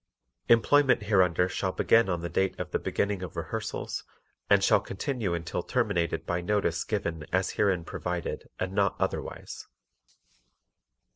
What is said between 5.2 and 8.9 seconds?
until terminated by notice given as herein provided and